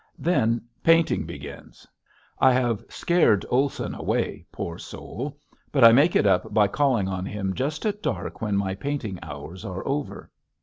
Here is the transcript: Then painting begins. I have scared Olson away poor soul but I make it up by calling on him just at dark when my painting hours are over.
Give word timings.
Then 0.17 0.61
painting 0.83 1.27
begins. 1.27 1.85
I 2.39 2.53
have 2.53 2.83
scared 2.89 3.45
Olson 3.51 3.93
away 3.93 4.43
poor 4.51 4.79
soul 4.79 5.37
but 5.71 5.83
I 5.83 5.91
make 5.91 6.15
it 6.15 6.25
up 6.25 6.51
by 6.51 6.67
calling 6.67 7.07
on 7.07 7.23
him 7.23 7.53
just 7.53 7.85
at 7.85 8.01
dark 8.01 8.41
when 8.41 8.57
my 8.57 8.73
painting 8.73 9.19
hours 9.21 9.63
are 9.63 9.87
over. 9.87 10.31